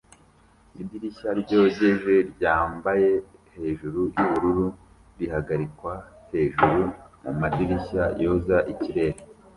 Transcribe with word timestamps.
Idirishya 0.81 1.29
ryogeje 1.41 2.13
ryambaye 2.31 3.09
hejuru 3.55 3.99
yubururu 4.15 4.65
rihagarikwa 5.19 5.93
hejuru 6.31 6.81
mumadirishya 7.21 8.03
yoza 8.23 8.57
ikirere 8.73 9.19